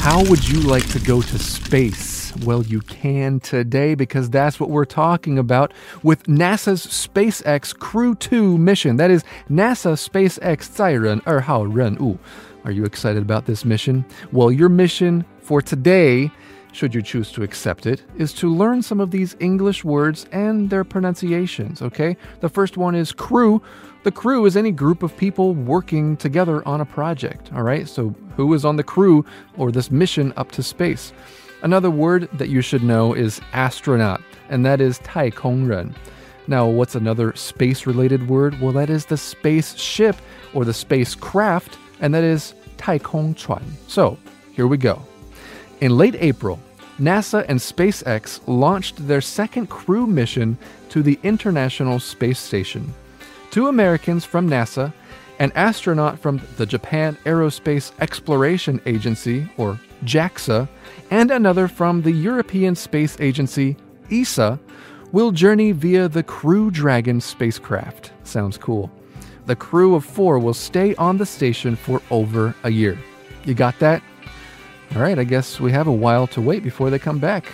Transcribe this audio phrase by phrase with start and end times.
[0.00, 2.34] How would you like to go to space?
[2.44, 5.72] Well, you can today because that's what we're talking about
[6.02, 8.96] with NASA's SpaceX Crew 2 mission.
[8.96, 12.18] That is NASA SpaceX 载人二号任务.
[12.64, 14.04] Are you excited about this mission?
[14.32, 16.30] Well, your mission for today
[16.71, 20.69] should you choose to accept it, is to learn some of these English words and
[20.69, 22.15] their pronunciations, okay?
[22.39, 23.61] The first one is crew.
[24.03, 27.87] The crew is any group of people working together on a project, all right?
[27.87, 29.25] So, who is on the crew
[29.57, 31.13] or this mission up to space?
[31.63, 35.93] Another word that you should know is astronaut, and that is taikongren.
[36.47, 38.59] Now, what's another space related word?
[38.59, 40.15] Well, that is the spaceship
[40.53, 43.61] or the spacecraft, and that is taikongchuan.
[43.87, 44.17] So,
[44.53, 45.05] here we go.
[45.81, 46.59] In late April,
[46.99, 50.55] NASA and SpaceX launched their second crew mission
[50.89, 52.93] to the International Space Station.
[53.49, 54.93] Two Americans from NASA,
[55.39, 60.69] an astronaut from the Japan Aerospace Exploration Agency, or JAXA,
[61.09, 63.75] and another from the European Space Agency,
[64.11, 64.59] ESA,
[65.11, 68.11] will journey via the Crew Dragon spacecraft.
[68.23, 68.91] Sounds cool.
[69.47, 72.99] The crew of four will stay on the station for over a year.
[73.45, 74.03] You got that?
[74.95, 77.51] All right, I guess we have a while to wait before they come back.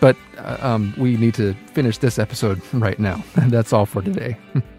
[0.00, 3.24] But uh, um, we need to finish this episode right now.
[3.36, 4.36] That's all for today.